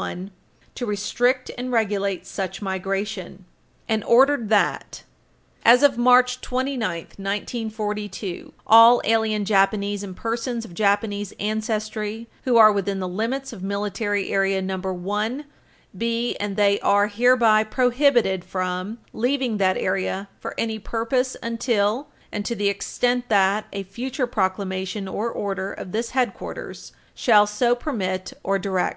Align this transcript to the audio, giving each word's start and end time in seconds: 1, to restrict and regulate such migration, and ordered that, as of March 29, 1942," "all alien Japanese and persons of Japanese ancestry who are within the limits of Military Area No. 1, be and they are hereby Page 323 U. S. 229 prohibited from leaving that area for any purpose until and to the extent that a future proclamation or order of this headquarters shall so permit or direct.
1, 0.00 0.30
to 0.74 0.86
restrict 0.86 1.50
and 1.58 1.70
regulate 1.70 2.26
such 2.26 2.62
migration, 2.62 3.44
and 3.86 4.02
ordered 4.04 4.48
that, 4.48 5.02
as 5.62 5.82
of 5.82 5.98
March 5.98 6.40
29, 6.40 6.88
1942," 7.18 8.54
"all 8.66 9.02
alien 9.04 9.44
Japanese 9.44 10.02
and 10.02 10.16
persons 10.16 10.64
of 10.64 10.72
Japanese 10.72 11.32
ancestry 11.38 12.30
who 12.44 12.56
are 12.56 12.72
within 12.72 12.98
the 12.98 13.06
limits 13.06 13.52
of 13.52 13.62
Military 13.62 14.30
Area 14.30 14.62
No. 14.62 14.78
1, 14.78 15.44
be 15.94 16.34
and 16.36 16.56
they 16.56 16.80
are 16.80 17.08
hereby 17.08 17.62
Page 17.62 17.72
323 17.74 17.84
U. 17.84 17.90
S. 17.90 18.42
229 18.42 18.42
prohibited 18.42 18.42
from 18.42 18.98
leaving 19.12 19.58
that 19.58 19.76
area 19.76 20.30
for 20.38 20.54
any 20.56 20.78
purpose 20.78 21.36
until 21.42 22.08
and 22.32 22.46
to 22.46 22.54
the 22.54 22.70
extent 22.70 23.28
that 23.28 23.66
a 23.70 23.82
future 23.82 24.26
proclamation 24.26 25.06
or 25.06 25.30
order 25.30 25.74
of 25.74 25.92
this 25.92 26.12
headquarters 26.12 26.92
shall 27.14 27.46
so 27.46 27.74
permit 27.74 28.32
or 28.42 28.58
direct. 28.58 28.96